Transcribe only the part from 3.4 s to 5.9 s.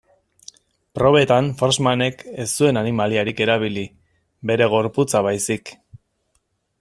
erabili, bere gorputza baizik.